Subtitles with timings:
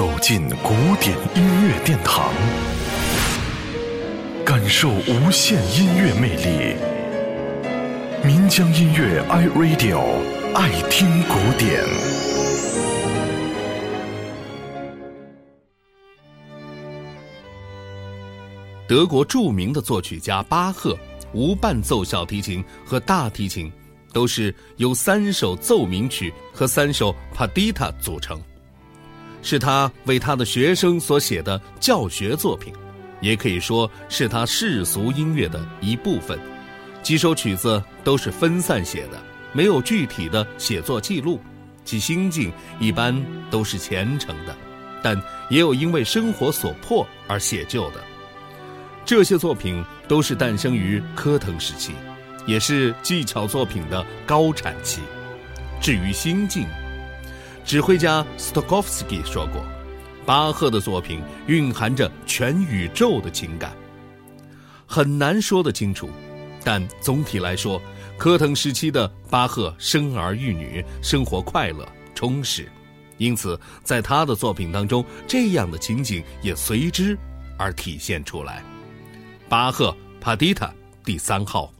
[0.00, 2.32] 走进古典音乐殿堂，
[4.46, 6.74] 感受无限音乐魅力。
[8.24, 10.00] 民江音乐 iRadio
[10.54, 11.84] 爱听古典。
[18.88, 20.98] 德国著名的作曲家巴赫，
[21.34, 23.70] 无伴奏小提琴和大提琴
[24.14, 28.40] 都是由三首奏鸣曲和三首帕迪塔组成。
[29.42, 32.72] 是他为他的学生所写的教学作品，
[33.20, 36.38] 也可以说是他世俗音乐的一部分。
[37.02, 39.20] 几首曲子都是分散写的，
[39.52, 41.40] 没有具体的写作记录，
[41.84, 43.18] 其心境一般
[43.50, 44.54] 都是虔诚的，
[45.02, 48.04] 但也有因为生活所迫而写就的。
[49.06, 51.92] 这些作品都是诞生于科腾时期，
[52.46, 55.00] 也是技巧作品的高产期。
[55.80, 56.66] 至于心境，
[57.64, 59.64] 指挥家斯托科夫斯基说过
[60.26, 63.72] ：“巴赫的作品蕴含着全宇宙的情感，
[64.86, 66.10] 很难说得清楚。
[66.64, 67.80] 但总体来说，
[68.18, 72.68] 科腾时期的巴赫生儿育女，生活快乐充实，
[73.18, 77.16] 因此在他的作品当中，这样的情景也随之
[77.56, 78.62] 而体现出来。”
[79.48, 80.72] 巴赫帕蒂塔
[81.04, 81.72] 第三号。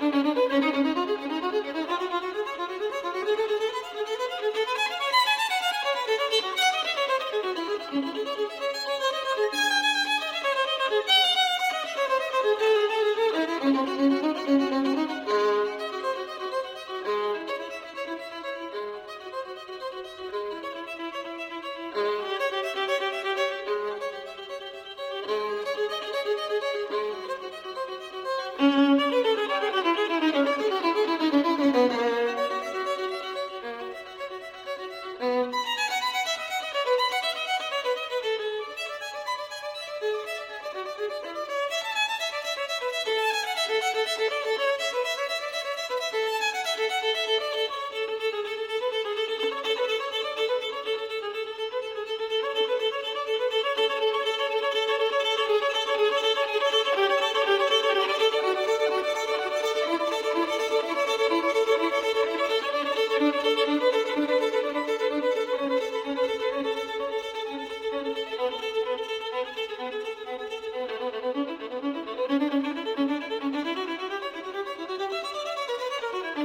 [0.00, 0.40] Música